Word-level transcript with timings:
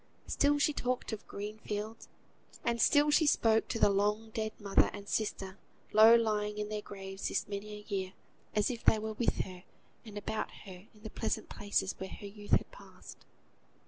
Still 0.25 0.57
she 0.57 0.73
talked 0.73 1.13
of 1.13 1.27
green 1.27 1.59
fields, 1.59 2.07
and 2.63 2.81
still 2.81 3.11
she 3.11 3.27
spoke 3.27 3.67
to 3.67 3.77
the 3.77 3.91
long 3.91 4.31
dead 4.31 4.51
mother 4.59 4.89
and 4.93 5.07
sister, 5.07 5.59
low 5.93 6.15
lying 6.15 6.57
in 6.57 6.69
their 6.69 6.81
graves 6.81 7.27
this 7.27 7.47
many 7.47 7.73
a 7.73 7.85
year, 7.93 8.13
as 8.55 8.71
if 8.71 8.83
they 8.83 8.97
were 8.97 9.13
with 9.13 9.41
her 9.41 9.63
and 10.03 10.17
about 10.17 10.49
her, 10.65 10.87
in 10.95 11.03
the 11.03 11.11
pleasant 11.11 11.49
places 11.49 11.93
where 11.99 12.09
her 12.09 12.25
youth 12.25 12.53
had 12.53 12.71
passed. 12.71 13.25